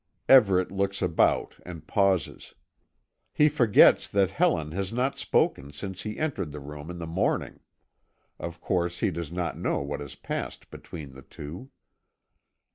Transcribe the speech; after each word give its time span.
Everet 0.27 0.71
looks 0.71 0.99
about 1.03 1.57
and 1.63 1.85
pauses. 1.85 2.55
He 3.35 3.47
forgets 3.47 4.07
that 4.07 4.31
Helen 4.31 4.71
has 4.71 4.91
not 4.91 5.15
spoken 5.19 5.71
since 5.71 6.01
he 6.01 6.17
entered 6.17 6.51
the 6.51 6.59
room 6.59 6.89
in 6.89 6.97
the 6.97 7.05
morning. 7.05 7.59
Of 8.39 8.59
course 8.59 9.01
he 9.01 9.11
does 9.11 9.31
not 9.31 9.59
know 9.59 9.83
what 9.83 9.99
has 9.99 10.15
passed 10.15 10.71
between 10.71 11.11
the 11.13 11.21
two. 11.21 11.69